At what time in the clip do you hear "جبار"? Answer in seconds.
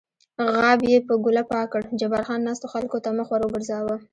2.01-2.23